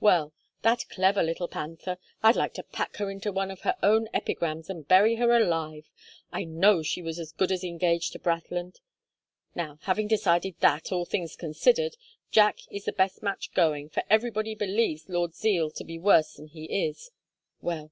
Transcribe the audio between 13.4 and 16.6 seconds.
going for everybody believes Lord Zeal to be worse than